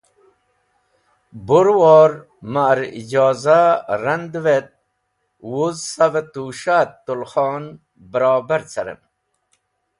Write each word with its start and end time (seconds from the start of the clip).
Bu 1.47 1.59
rẽwor 1.65 2.11
ma’r 2.53 2.79
ijoza 3.01 3.59
randev 4.03 4.45
et 4.57 4.69
wuz 5.51 5.77
sav 5.93 6.13
tus̃ha 6.33 6.79
u 6.87 6.91
talkhon 7.05 7.63
barobar 8.11 8.61
carem. 8.71 8.99